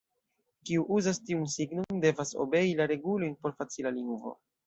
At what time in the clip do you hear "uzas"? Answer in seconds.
0.95-1.19